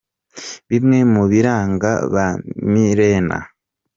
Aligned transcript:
Bimwe 0.69 0.99
mu 1.13 1.23
biranga 1.31 1.91
ba 2.13 2.27
Milena 2.71 3.37